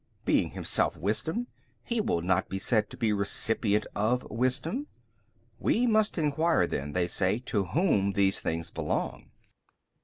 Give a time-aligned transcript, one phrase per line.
[0.25, 1.45] being Himself Wisdom,
[1.83, 4.87] He will not be said to be recipient of wisdom
[5.59, 5.59] 55.
[5.59, 9.29] We must enquire then, they say, to whom these things belong.